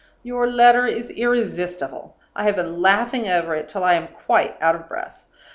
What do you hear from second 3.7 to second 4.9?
I am quite out of